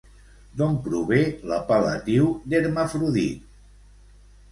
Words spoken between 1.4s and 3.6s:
l'apel·latiu d'Hermafrodit?